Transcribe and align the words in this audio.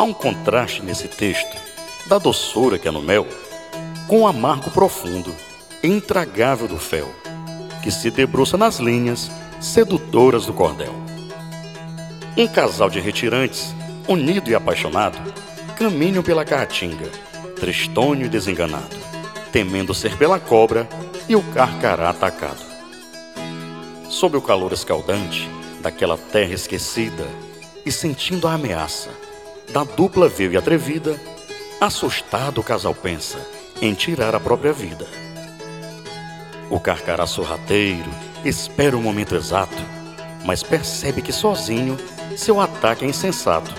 Há 0.00 0.02
um 0.02 0.14
contraste 0.14 0.82
nesse 0.82 1.08
texto 1.08 1.58
da 2.06 2.16
doçura 2.16 2.78
que 2.78 2.88
é 2.88 2.90
no 2.90 3.02
mel 3.02 3.26
com 4.08 4.22
o 4.22 4.26
amargo 4.26 4.70
profundo 4.70 5.30
intragável 5.84 6.66
do 6.66 6.78
fel, 6.78 7.14
que 7.82 7.90
se 7.90 8.10
debruça 8.10 8.56
nas 8.56 8.78
linhas 8.78 9.30
sedutoras 9.60 10.46
do 10.46 10.54
cordel. 10.54 10.94
Um 12.34 12.48
casal 12.48 12.88
de 12.88 12.98
retirantes, 12.98 13.74
unido 14.08 14.48
e 14.48 14.54
apaixonado, 14.54 15.18
caminham 15.76 16.22
pela 16.22 16.46
caatinga, 16.46 17.10
tristonho 17.56 18.24
e 18.24 18.28
desenganado, 18.30 18.96
temendo 19.52 19.92
ser 19.92 20.16
pela 20.16 20.40
cobra 20.40 20.88
e 21.28 21.36
o 21.36 21.42
carcará 21.52 22.08
atacado. 22.08 22.64
Sob 24.08 24.34
o 24.34 24.40
calor 24.40 24.72
escaldante 24.72 25.46
daquela 25.82 26.16
terra 26.16 26.54
esquecida 26.54 27.26
e 27.84 27.92
sentindo 27.92 28.48
a 28.48 28.54
ameaça 28.54 29.10
da 29.72 29.84
dupla 29.84 30.28
veio 30.28 30.52
e 30.52 30.56
atrevida, 30.56 31.20
assustado 31.80 32.58
o 32.58 32.64
casal 32.64 32.94
pensa 32.94 33.38
em 33.80 33.94
tirar 33.94 34.34
a 34.34 34.40
própria 34.40 34.72
vida. 34.72 35.06
O 36.68 36.80
carcará 36.80 37.26
sorrateiro 37.26 38.10
espera 38.44 38.96
o 38.96 39.02
momento 39.02 39.34
exato, 39.34 39.82
mas 40.44 40.62
percebe 40.62 41.22
que 41.22 41.32
sozinho 41.32 41.96
seu 42.36 42.60
ataque 42.60 43.04
é 43.04 43.08
insensato 43.08 43.72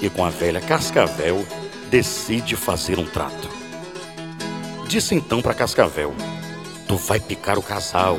e 0.00 0.10
com 0.10 0.24
a 0.24 0.30
velha 0.30 0.60
Cascavel 0.60 1.46
decide 1.90 2.56
fazer 2.56 2.98
um 2.98 3.06
trato. 3.06 3.48
Disse 4.88 5.14
então 5.14 5.40
para 5.40 5.54
Cascavel: 5.54 6.14
Tu 6.86 6.96
vai 6.96 7.20
picar 7.20 7.58
o 7.58 7.62
casal. 7.62 8.18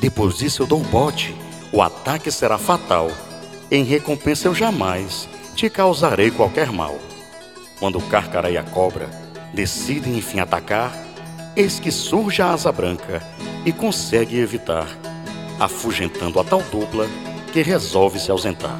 Depois 0.00 0.36
disso 0.36 0.62
eu 0.62 0.66
dou 0.66 0.80
um 0.80 0.84
bote. 0.84 1.34
O 1.70 1.80
ataque 1.80 2.30
será 2.30 2.58
fatal. 2.58 3.10
Em 3.70 3.84
recompensa 3.84 4.48
eu 4.48 4.54
jamais 4.54 5.28
te 5.54 5.68
causarei 5.68 6.30
qualquer 6.30 6.70
mal. 6.70 6.98
Quando 7.78 7.98
o 7.98 8.02
Carcará 8.02 8.50
e 8.50 8.56
a 8.56 8.62
cobra 8.62 9.08
decidem 9.52 10.16
enfim 10.16 10.40
atacar, 10.40 10.92
eis 11.56 11.78
que 11.78 11.90
surge 11.90 12.40
a 12.40 12.52
asa 12.52 12.72
branca 12.72 13.22
e 13.64 13.72
consegue 13.72 14.38
evitar, 14.38 14.86
afugentando 15.60 16.40
a 16.40 16.44
tal 16.44 16.62
dupla 16.62 17.06
que 17.52 17.62
resolve 17.62 18.18
se 18.18 18.30
ausentar. 18.30 18.78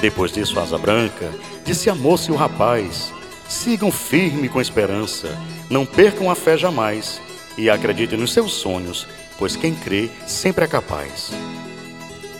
Depois 0.00 0.32
disso, 0.32 0.58
a 0.58 0.62
asa 0.62 0.78
branca 0.78 1.32
disse 1.64 1.88
a 1.88 1.94
moça 1.94 2.30
e 2.30 2.34
o 2.34 2.36
rapaz: 2.36 3.12
sigam 3.48 3.90
firme 3.90 4.48
com 4.48 4.60
esperança, 4.60 5.28
não 5.70 5.86
percam 5.86 6.30
a 6.30 6.34
fé 6.34 6.56
jamais 6.56 7.20
e 7.56 7.70
acreditem 7.70 8.18
nos 8.18 8.32
seus 8.32 8.52
sonhos, 8.52 9.06
pois 9.38 9.56
quem 9.56 9.74
crê 9.74 10.10
sempre 10.26 10.64
é 10.64 10.68
capaz. 10.68 11.30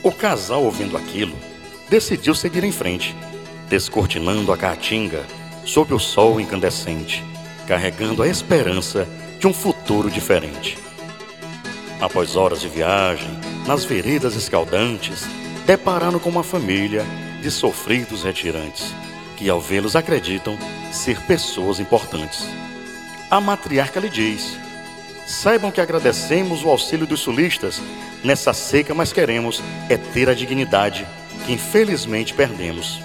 O 0.03 0.13
casal, 0.13 0.63
ouvindo 0.65 0.97
aquilo, 0.97 1.37
decidiu 1.89 2.35
seguir 2.35 2.65
em 2.65 2.73
frente, 2.73 3.17
descortinando 3.69 4.53
a 4.53 4.57
caatinga 4.57 5.25
sob 5.65 5.93
o 5.95 5.99
sol 5.99 6.41
incandescente, 6.41 7.25
carregando 7.67 8.23
a 8.23 8.29
esperança 8.29 9.09
de 9.39 9.47
um 9.47 9.53
futuro 9.53 10.11
diferente. 10.11 10.79
Após 12.01 12.37
horas 12.37 12.61
de 12.61 12.69
viagem, 12.69 13.29
nas 13.67 13.85
veredas 13.85 14.35
escaldantes, 14.35 15.25
depararam 15.67 16.19
com 16.19 16.29
uma 16.29 16.45
família 16.45 17.05
de 17.41 17.51
sofridos 17.51 18.23
retirantes, 18.23 18.95
que 19.37 19.49
ao 19.49 19.61
vê-los 19.61 19.97
acreditam 19.97 20.59
ser 20.93 21.21
pessoas 21.23 21.81
importantes. 21.81 22.47
A 23.31 23.41
matriarca 23.41 23.99
lhe 23.99 24.09
diz: 24.09 24.57
Saibam 25.27 25.73
que 25.73 25.81
agradecemos 25.81 26.65
o 26.65 26.69
auxílio 26.69 27.07
dos 27.07 27.21
sulistas 27.21 27.83
nessa 28.23 28.53
seca, 28.53 28.95
mas 28.95 29.13
queremos 29.13 29.63
é 29.89 29.97
ter 29.97 30.29
a 30.29 30.35
dignidade 30.35 31.07
que 31.47 31.53
infelizmente 31.53 32.35
perdemos. 32.35 33.01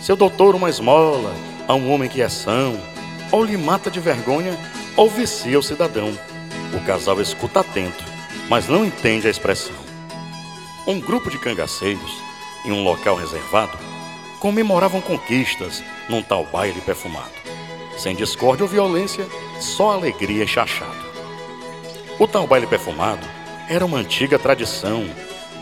Seu 0.00 0.16
doutor, 0.16 0.54
uma 0.54 0.68
esmola 0.68 1.32
a 1.66 1.74
um 1.74 1.90
homem 1.92 2.10
que 2.10 2.20
é 2.20 2.28
são, 2.28 2.78
ou 3.30 3.44
lhe 3.44 3.56
mata 3.56 3.90
de 3.90 4.00
vergonha, 4.00 4.58
ou 4.96 5.08
vicia 5.08 5.58
o 5.58 5.62
cidadão. 5.62 6.12
O 6.74 6.84
casal 6.84 7.20
escuta 7.20 7.60
atento, 7.60 8.04
mas 8.50 8.68
não 8.68 8.84
entende 8.84 9.26
a 9.28 9.30
expressão. 9.30 9.76
Um 10.86 11.00
grupo 11.00 11.30
de 11.30 11.38
cangaceiros, 11.38 12.12
em 12.66 12.72
um 12.72 12.82
local 12.82 13.16
reservado, 13.16 13.78
comemoravam 14.40 15.00
conquistas 15.00 15.82
num 16.08 16.22
tal 16.22 16.44
baile 16.44 16.80
perfumado. 16.80 17.32
Sem 17.96 18.14
discórdia 18.14 18.64
ou 18.64 18.68
violência, 18.68 19.26
só 19.60 19.92
alegria 19.92 20.44
e 20.44 20.48
chachado. 20.48 21.04
O 22.18 22.26
tal 22.26 22.46
baile 22.46 22.66
perfumado 22.66 23.26
era 23.68 23.86
uma 23.86 23.98
antiga 23.98 24.38
tradição 24.38 25.08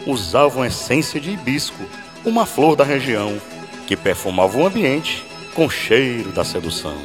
usavam 0.06 0.64
essência 0.64 1.20
de 1.20 1.30
hibisco, 1.30 1.84
uma 2.24 2.46
flor 2.46 2.76
da 2.76 2.84
região, 2.84 3.40
que 3.86 3.96
perfumava 3.96 4.58
o 4.58 4.66
ambiente 4.66 5.24
com 5.54 5.68
cheiro 5.68 6.32
da 6.32 6.44
sedução. 6.44 6.96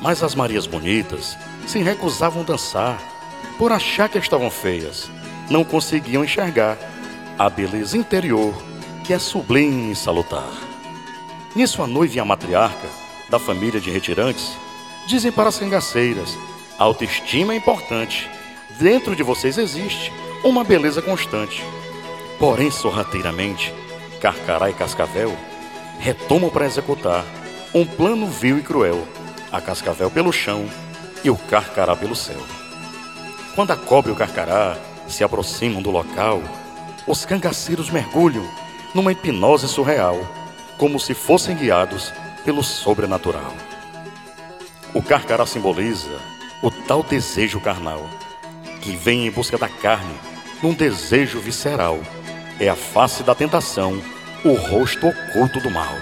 Mas 0.00 0.22
as 0.22 0.34
Marias 0.34 0.66
bonitas 0.66 1.36
se 1.66 1.78
recusavam 1.78 2.42
a 2.42 2.44
dançar, 2.44 3.00
por 3.58 3.70
achar 3.70 4.08
que 4.08 4.18
estavam 4.18 4.50
feias, 4.50 5.10
não 5.50 5.62
conseguiam 5.64 6.24
enxergar 6.24 6.78
a 7.38 7.48
beleza 7.48 7.96
interior 7.96 8.54
que 9.04 9.12
é 9.12 9.18
sublime 9.18 9.92
e 9.92 9.96
salutar. 9.96 10.48
Nisso 11.54 11.82
a 11.82 11.86
noiva 11.86 12.16
e 12.16 12.20
a 12.20 12.24
matriarca 12.24 12.88
da 13.28 13.38
família 13.38 13.80
de 13.80 13.90
retirantes 13.90 14.56
dizem 15.06 15.30
para 15.30 15.48
as 15.48 15.58
cangaceiras: 15.58 16.36
a 16.78 16.84
autoestima 16.84 17.52
é 17.52 17.56
importante. 17.56 18.28
Dentro 18.78 19.14
de 19.14 19.22
vocês 19.22 19.58
existe 19.58 20.12
uma 20.44 20.64
beleza 20.64 21.00
constante. 21.00 21.64
Porém, 22.38 22.70
sorrateiramente, 22.70 23.72
Carcará 24.20 24.68
e 24.68 24.74
Cascavel 24.74 25.36
retomam 26.00 26.50
para 26.50 26.66
executar 26.66 27.24
um 27.72 27.86
plano 27.86 28.26
vil 28.26 28.58
e 28.58 28.62
cruel, 28.62 29.06
a 29.52 29.60
Cascavel 29.60 30.10
pelo 30.10 30.32
chão 30.32 30.68
e 31.22 31.30
o 31.30 31.36
Carcará 31.36 31.94
pelo 31.94 32.16
céu. 32.16 32.40
Quando 33.54 33.70
a 33.70 33.76
cobra 33.76 34.10
e 34.10 34.14
o 34.14 34.16
Carcará 34.16 34.76
se 35.06 35.22
aproximam 35.22 35.80
do 35.80 35.90
local, 35.90 36.42
os 37.06 37.24
cangaceiros 37.24 37.90
mergulham 37.90 38.44
numa 38.94 39.12
hipnose 39.12 39.68
surreal, 39.68 40.18
como 40.76 40.98
se 40.98 41.14
fossem 41.14 41.56
guiados 41.56 42.12
pelo 42.44 42.64
sobrenatural. 42.64 43.54
O 44.92 45.02
Carcará 45.02 45.46
simboliza 45.46 46.20
o 46.60 46.70
tal 46.70 47.02
desejo 47.02 47.60
carnal, 47.60 48.04
que 48.80 48.96
vem 48.96 49.26
em 49.26 49.30
busca 49.30 49.56
da 49.56 49.68
carne 49.68 50.31
num 50.62 50.72
desejo 50.72 51.40
visceral. 51.40 51.98
É 52.60 52.68
a 52.68 52.76
face 52.76 53.22
da 53.22 53.34
tentação, 53.34 54.00
o 54.44 54.52
rosto 54.52 55.08
oculto 55.08 55.60
do 55.60 55.70
mal. 55.70 55.94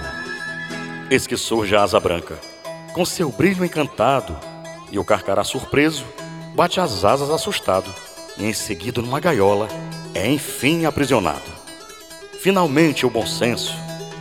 Eis 1.10 1.26
que 1.26 1.36
surge 1.36 1.74
a 1.74 1.82
asa 1.82 1.98
branca, 1.98 2.38
com 2.92 3.04
seu 3.04 3.30
brilho 3.30 3.64
encantado, 3.64 4.38
e 4.92 4.98
o 4.98 5.04
carcará 5.04 5.42
surpreso 5.42 6.04
bate 6.54 6.80
as 6.80 7.04
asas 7.04 7.30
assustado, 7.30 7.92
e 8.36 8.44
em 8.44 8.52
seguida, 8.52 9.00
numa 9.00 9.20
gaiola, 9.20 9.68
é 10.14 10.30
enfim 10.30 10.84
aprisionado. 10.84 11.60
Finalmente, 12.40 13.06
o 13.06 13.10
bom 13.10 13.26
senso 13.26 13.74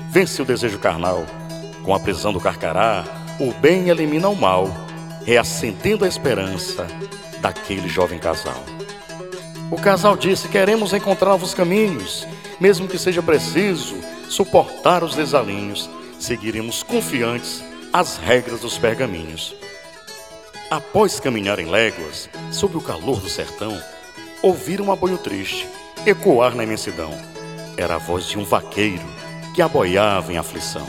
vence 0.10 0.42
o 0.42 0.46
desejo 0.46 0.80
carnal. 0.80 1.26
Com 1.84 1.94
a 1.94 2.00
prisão 2.00 2.32
do 2.32 2.40
carcará, 2.40 3.04
o 3.40 3.54
bem 3.54 3.90
elimina 3.90 4.30
o 4.30 4.36
mal, 4.36 4.70
reacendendo 5.26 6.06
a 6.06 6.08
esperança 6.08 6.86
daquele 7.42 7.88
jovem 7.88 8.20
casal. 8.20 8.64
O 9.72 9.78
casal 9.78 10.18
disse: 10.18 10.48
Queremos 10.48 10.94
encontrar 10.94 11.30
novos 11.30 11.54
caminhos, 11.54 12.28
mesmo 12.60 12.88
que 12.88 12.98
seja 12.98 13.22
preciso 13.22 13.96
suportar 14.28 15.04
os 15.04 15.16
desalinhos, 15.16 15.90
seguiremos 16.20 16.82
confiantes 16.82 17.64
as 17.94 18.18
regras 18.18 18.62
dos 18.62 18.78
pergaminhos. 18.78 19.56
Após 20.72 21.20
caminharem 21.20 21.68
léguas, 21.68 22.30
sob 22.52 22.78
o 22.78 22.82
calor 22.82 23.20
do 23.20 23.30
sertão, 23.30 23.80
ouviram 24.42 24.86
um 24.86 24.92
aboio 24.92 25.18
triste 25.18 25.68
ecoar 26.06 26.56
na 26.56 26.64
imensidão. 26.64 27.12
Era 27.78 27.96
a 27.96 28.00
voz 28.00 28.26
de 28.26 28.38
um 28.40 28.44
vaqueiro 28.44 29.06
que 29.54 29.62
aboiava 29.62 30.34
em 30.34 30.38
aflição. 30.38 30.88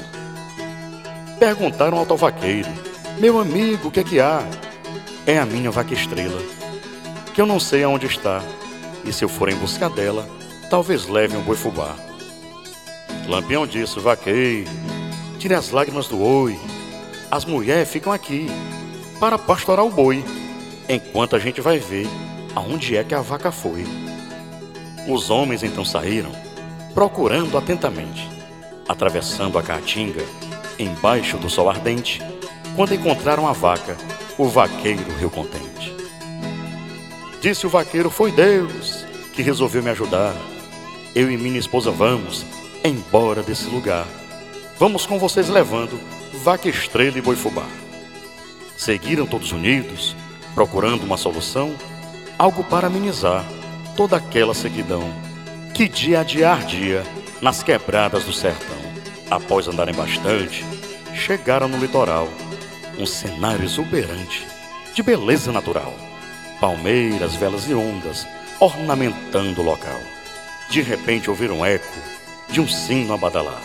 Perguntaram 1.38 1.99
ao 1.99 2.06
tal 2.06 2.16
vaqueiro: 2.16 2.69
Meu 3.19 3.38
amigo, 3.38 3.88
o 3.88 3.90
que 3.90 4.00
é 4.00 4.05
que 4.05 4.20
há? 4.20 4.43
É 5.26 5.38
a 5.38 5.44
minha 5.44 5.70
vaca 5.70 5.93
estrela, 5.93 6.40
que 7.34 7.43
eu 7.43 7.46
não 7.46 7.60
sei 7.60 7.84
aonde 7.84 8.06
está 8.06 8.43
e 9.05 9.12
se 9.12 9.25
eu 9.25 9.29
for 9.29 9.49
em 9.49 9.56
busca 9.56 9.88
dela, 9.88 10.29
talvez 10.69 11.06
leve 11.06 11.37
um 11.37 11.43
boi 11.43 11.56
fubá. 11.56 11.97
Lampião 13.26 13.67
disse, 13.67 13.99
vaqueiro, 14.00 14.70
tire 15.38 15.55
as 15.55 15.70
lágrimas 15.70 16.08
do 16.08 16.20
oi. 16.20 16.58
As 17.31 17.44
mulheres 17.44 17.91
ficam 17.91 18.12
aqui 18.12 18.49
para 19.19 19.38
pastorar 19.38 19.85
o 19.85 19.91
boi, 19.91 20.25
enquanto 20.88 21.37
a 21.37 21.38
gente 21.38 21.61
vai 21.61 21.79
ver 21.79 22.08
aonde 22.55 22.97
é 22.97 23.05
que 23.05 23.14
a 23.14 23.20
vaca 23.20 23.52
foi. 23.52 23.85
Os 25.08 25.31
homens 25.31 25.62
então 25.62 25.85
saíram, 25.85 26.32
procurando 26.94 27.56
atentamente, 27.56 28.29
atravessando 28.88 29.58
a 29.58 29.62
caatinga, 29.62 30.25
embaixo 30.79 31.37
do 31.38 31.49
sol 31.49 31.70
ardente, 31.70 32.20
quando 32.75 32.94
encontraram 32.94 33.46
a 33.46 33.53
vaca, 33.53 33.96
o 34.37 34.46
vaqueiro 34.46 35.05
riu 35.19 35.31
contente. 35.31 35.69
Disse 37.40 37.66
o 37.66 37.70
vaqueiro: 37.70 38.10
Foi 38.10 38.31
Deus 38.31 39.04
que 39.32 39.42
resolveu 39.42 39.82
me 39.82 39.90
ajudar. 39.90 40.34
Eu 41.14 41.31
e 41.31 41.37
minha 41.37 41.58
esposa 41.58 41.90
vamos 41.90 42.44
embora 42.84 43.42
desse 43.42 43.66
lugar. 43.66 44.06
Vamos 44.78 45.06
com 45.06 45.19
vocês 45.19 45.48
levando 45.48 45.98
vaca 46.42 46.69
estrela 46.69 47.19
e 47.19 47.22
boi 47.22 47.37
fubá. 47.37 47.66
Seguiram 48.76 49.26
todos 49.26 49.52
unidos, 49.52 50.16
procurando 50.54 51.02
uma 51.02 51.16
solução, 51.16 51.75
algo 52.38 52.62
para 52.64 52.87
amenizar 52.87 53.44
toda 53.96 54.16
aquela 54.16 54.54
sequidão 54.54 55.02
que 55.75 55.88
dia 55.88 56.20
a 56.20 56.22
dia 56.22 56.50
ardia 56.50 57.02
nas 57.40 57.62
quebradas 57.62 58.25
do 58.25 58.32
sertão. 58.32 58.78
Após 59.31 59.69
andarem 59.69 59.94
bastante, 59.94 60.64
chegaram 61.14 61.69
no 61.69 61.78
litoral, 61.78 62.28
um 62.98 63.06
cenário 63.06 63.64
exuberante 63.64 64.46
de 64.94 65.02
beleza 65.02 65.52
natural. 65.52 66.09
Palmeiras, 66.60 67.34
velas 67.34 67.68
e 67.68 67.74
ondas 67.74 68.26
ornamentando 68.60 69.62
o 69.62 69.64
local. 69.64 70.00
De 70.68 70.82
repente 70.82 71.30
ouviram 71.30 71.60
um 71.60 71.64
eco 71.64 71.98
de 72.50 72.60
um 72.60 72.68
sino 72.68 73.14
a 73.14 73.16
badalar, 73.16 73.62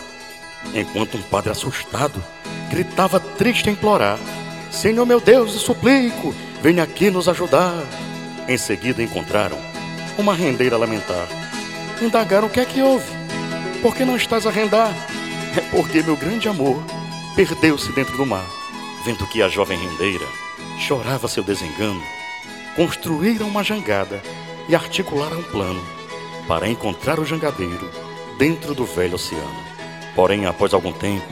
enquanto 0.74 1.16
um 1.16 1.22
padre 1.22 1.50
assustado 1.50 2.22
gritava 2.70 3.20
triste 3.20 3.68
a 3.68 3.72
implorar: 3.72 4.18
Senhor 4.70 5.04
meu 5.04 5.20
Deus, 5.20 5.54
e 5.54 5.58
suplico, 5.58 6.34
venha 6.62 6.82
aqui 6.82 7.10
nos 7.10 7.28
ajudar. 7.28 7.74
Em 8.48 8.56
seguida 8.56 9.02
encontraram 9.02 9.58
uma 10.16 10.34
rendeira 10.34 10.76
a 10.76 10.78
lamentar. 10.78 11.26
Indagaram 12.00 12.46
o 12.46 12.50
que 12.50 12.60
é 12.60 12.64
que 12.64 12.82
houve. 12.82 13.10
Por 13.82 13.94
que 13.94 14.04
não 14.04 14.16
estás 14.16 14.46
a 14.46 14.50
rendar? 14.50 14.92
É 15.56 15.60
porque 15.70 16.02
meu 16.02 16.16
grande 16.16 16.48
amor 16.48 16.82
perdeu-se 17.34 17.92
dentro 17.92 18.16
do 18.16 18.26
mar. 18.26 18.46
Vendo 19.04 19.26
que 19.26 19.42
a 19.42 19.48
jovem 19.48 19.78
rendeira 19.78 20.26
chorava 20.78 21.28
seu 21.28 21.42
desengano, 21.42 22.02
construíram 22.76 23.48
uma 23.48 23.64
jangada 23.64 24.22
e 24.68 24.74
articularam 24.74 25.38
um 25.38 25.42
plano 25.42 25.82
para 26.46 26.68
encontrar 26.68 27.18
o 27.18 27.24
jangadeiro 27.24 27.90
dentro 28.38 28.74
do 28.74 28.84
velho 28.84 29.14
oceano. 29.14 29.64
Porém, 30.14 30.46
após 30.46 30.74
algum 30.74 30.92
tempo, 30.92 31.26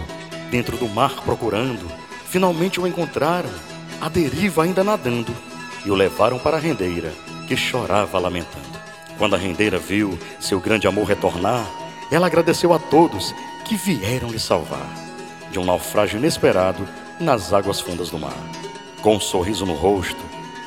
dentro 0.51 0.77
do 0.79 0.89
mar 0.89 1.23
procurando, 1.23 1.87
finalmente 2.27 2.81
o 2.81 2.87
encontraram, 2.87 3.51
a 4.01 4.09
deriva 4.09 4.65
ainda 4.65 4.83
nadando, 4.83 5.35
e 5.85 5.91
o 5.91 5.95
levaram 5.95 6.39
para 6.39 6.57
a 6.57 6.61
rendeira, 6.61 7.13
que 7.47 7.57
chorava 7.57 8.19
lamentando. 8.19 8.65
Quando 9.19 9.35
a 9.35 9.39
rendeira 9.39 9.79
viu 9.79 10.19
seu 10.41 10.59
grande 10.59 10.87
amor 10.87 11.07
retornar, 11.07 11.67
ela 12.11 12.27
agradeceu 12.27 12.73
a 12.73 12.79
todos 12.79 13.35
que 13.65 13.77
vieram 13.77 14.31
lhe 14.31 14.39
salvar 14.39 14.89
de 15.51 15.59
um 15.59 15.65
naufrágio 15.65 16.19
inesperado 16.19 16.89
nas 17.21 17.53
águas 17.53 17.81
fundas 17.81 18.11
do 18.11 18.19
mar. 18.19 18.37
Com 19.01 19.17
um 19.17 19.21
sorriso 19.21 19.65
no 19.65 19.75
rosto, 19.75 20.21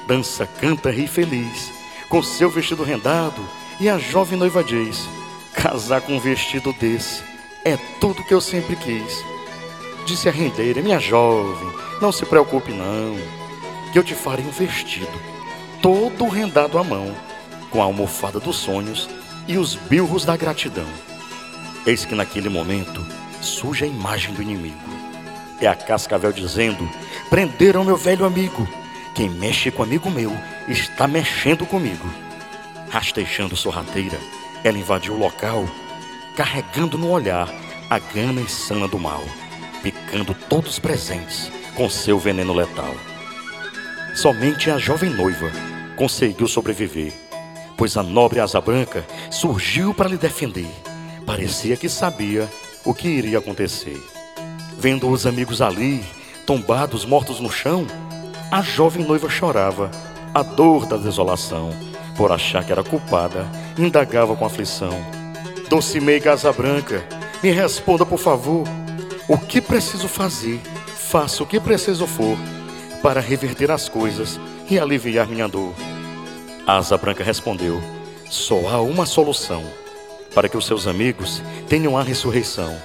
dança, 0.07 0.47
canta, 0.47 0.89
ri 0.89 1.05
feliz, 1.05 1.71
com 2.07 2.23
seu 2.23 2.49
vestido 2.49 2.83
rendado, 2.83 3.45
e 3.79 3.89
a 3.89 3.97
jovem 3.97 4.39
noiva 4.39 4.63
diz: 4.63 5.07
Casar 5.53 6.01
com 6.01 6.13
um 6.13 6.19
vestido 6.19 6.71
desse 6.73 7.21
é 7.65 7.77
tudo 7.99 8.23
que 8.23 8.33
eu 8.33 8.39
sempre 8.39 8.77
quis. 8.77 9.23
Disse 10.05 10.29
a 10.29 10.31
rendeira: 10.31 10.81
Minha 10.81 10.99
jovem, 10.99 11.69
não 12.01 12.11
se 12.11 12.25
preocupe, 12.25 12.71
não, 12.71 13.17
que 13.91 13.99
eu 13.99 14.03
te 14.03 14.15
farei 14.15 14.45
um 14.45 14.51
vestido, 14.51 15.11
todo 15.81 16.27
rendado 16.29 16.77
à 16.77 16.83
mão, 16.83 17.13
com 17.69 17.81
a 17.81 17.85
almofada 17.85 18.39
dos 18.39 18.55
sonhos 18.55 19.09
e 19.47 19.57
os 19.57 19.75
bilros 19.75 20.23
da 20.23 20.37
gratidão. 20.37 20.87
Eis 21.85 22.05
que 22.05 22.15
naquele 22.15 22.49
momento 22.49 23.05
surge 23.41 23.83
a 23.83 23.87
imagem 23.87 24.33
do 24.33 24.41
inimigo. 24.41 24.77
É 25.59 25.67
a 25.67 25.75
cascavel 25.75 26.31
dizendo: 26.31 26.89
Prenderam 27.29 27.83
meu 27.83 27.97
velho 27.97 28.25
amigo. 28.25 28.67
Quem 29.17 29.31
mexe 29.31 29.71
com 29.71 29.81
amigo 29.81 30.11
meu 30.11 30.31
está 30.67 31.07
mexendo 31.07 31.65
comigo. 31.65 32.07
Rastejando 32.91 33.57
sorrateira, 33.57 34.19
ela 34.63 34.77
invadiu 34.77 35.15
o 35.15 35.17
local, 35.17 35.65
carregando 36.35 36.99
no 36.99 37.09
olhar 37.09 37.51
a 37.89 37.97
gana 37.97 38.41
insana 38.41 38.87
do 38.87 38.99
mal, 38.99 39.23
picando 39.81 40.35
todos 40.47 40.77
presentes 40.77 41.51
com 41.73 41.89
seu 41.89 42.19
veneno 42.19 42.53
letal. 42.53 42.93
Somente 44.13 44.69
a 44.69 44.77
jovem 44.77 45.09
noiva 45.09 45.51
conseguiu 45.95 46.47
sobreviver, 46.47 47.11
pois 47.75 47.97
a 47.97 48.03
nobre 48.03 48.39
asa 48.39 48.61
branca 48.61 49.03
surgiu 49.31 49.95
para 49.95 50.09
lhe 50.09 50.17
defender. 50.17 50.69
Parecia 51.25 51.75
que 51.75 51.89
sabia 51.89 52.47
o 52.85 52.93
que 52.93 53.07
iria 53.07 53.39
acontecer. 53.39 53.99
Vendo 54.77 55.09
os 55.09 55.25
amigos 55.25 55.59
ali, 55.59 56.05
tombados, 56.45 57.03
mortos 57.03 57.39
no 57.39 57.49
chão, 57.49 57.87
a 58.49 58.61
jovem 58.61 59.05
noiva 59.05 59.29
chorava, 59.29 59.91
a 60.33 60.41
dor 60.41 60.85
da 60.85 60.95
desolação, 60.95 61.71
por 62.15 62.31
achar 62.31 62.63
que 62.63 62.71
era 62.71 62.83
culpada, 62.83 63.45
indagava 63.77 64.35
com 64.35 64.45
aflição. 64.45 64.93
Doce 65.69 65.99
meiga 65.99 66.31
asa 66.31 66.51
branca, 66.53 67.05
me 67.43 67.51
responda 67.51 68.05
por 68.05 68.17
favor, 68.17 68.63
o 69.27 69.37
que 69.37 69.59
preciso 69.59 70.07
fazer? 70.07 70.61
Faça 70.87 71.43
o 71.43 71.45
que 71.45 71.59
preciso 71.59 72.07
for 72.07 72.37
para 73.01 73.19
reverter 73.19 73.69
as 73.69 73.87
coisas 73.89 74.39
e 74.69 74.79
aliviar 74.79 75.27
minha 75.27 75.47
dor. 75.47 75.73
Asa 76.65 76.97
branca 76.97 77.23
respondeu: 77.23 77.81
Só 78.29 78.67
há 78.69 78.81
uma 78.81 79.05
solução 79.05 79.63
para 80.33 80.47
que 80.47 80.57
os 80.57 80.65
seus 80.65 80.87
amigos 80.87 81.41
tenham 81.67 81.97
a 81.97 82.03
ressurreição: 82.03 82.75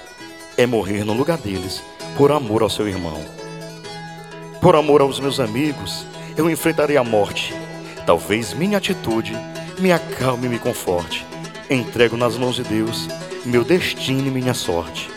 é 0.56 0.66
morrer 0.66 1.04
no 1.04 1.12
lugar 1.12 1.38
deles, 1.38 1.82
por 2.16 2.32
amor 2.32 2.62
ao 2.62 2.70
seu 2.70 2.88
irmão. 2.88 3.41
Por 4.62 4.76
amor 4.76 5.00
aos 5.00 5.18
meus 5.18 5.40
amigos, 5.40 6.06
eu 6.36 6.48
enfrentarei 6.48 6.96
a 6.96 7.02
morte. 7.02 7.52
Talvez 8.06 8.54
minha 8.54 8.78
atitude 8.78 9.32
me 9.80 9.90
acalme 9.90 10.46
e 10.46 10.50
me 10.50 10.58
conforte. 10.60 11.26
Entrego 11.68 12.16
nas 12.16 12.36
mãos 12.36 12.54
de 12.54 12.62
Deus 12.62 13.08
meu 13.44 13.64
destino 13.64 14.28
e 14.28 14.30
minha 14.30 14.54
sorte. 14.54 15.10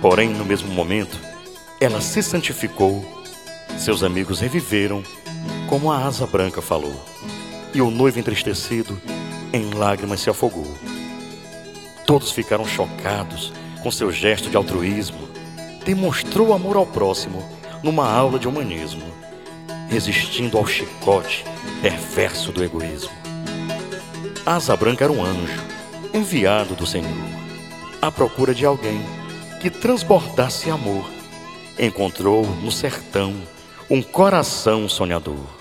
Porém, 0.00 0.28
no 0.28 0.44
mesmo 0.44 0.72
momento, 0.72 1.18
ela 1.80 2.00
se 2.00 2.22
santificou. 2.22 3.04
Seus 3.76 4.04
amigos 4.04 4.38
reviveram, 4.38 5.02
como 5.68 5.90
a 5.90 6.06
asa 6.06 6.24
branca 6.24 6.62
falou. 6.62 7.04
E 7.74 7.82
o 7.82 7.90
noivo 7.90 8.20
entristecido, 8.20 8.96
em 9.52 9.74
lágrimas 9.74 10.20
se 10.20 10.30
afogou. 10.30 10.72
Todos 12.06 12.30
ficaram 12.30 12.64
chocados 12.64 13.52
com 13.82 13.90
seu 13.90 14.12
gesto 14.12 14.48
de 14.48 14.56
altruísmo. 14.56 15.28
Demonstrou 15.84 16.54
amor 16.54 16.76
ao 16.76 16.86
próximo 16.86 17.58
numa 17.82 18.10
aula 18.10 18.38
de 18.38 18.48
humanismo, 18.48 19.06
resistindo 19.88 20.56
ao 20.58 20.66
chicote 20.66 21.44
perverso 21.80 22.52
do 22.52 22.62
egoísmo. 22.62 23.12
Asa 24.44 24.76
Branca 24.76 25.04
era 25.04 25.12
um 25.12 25.24
anjo, 25.24 25.62
enviado 26.12 26.74
do 26.74 26.86
Senhor, 26.86 27.10
à 28.00 28.10
procura 28.10 28.54
de 28.54 28.64
alguém 28.64 29.00
que 29.60 29.70
transbordasse 29.70 30.70
amor. 30.70 31.08
Encontrou 31.78 32.46
no 32.46 32.70
sertão 32.70 33.34
um 33.88 34.02
coração 34.02 34.88
sonhador. 34.88 35.59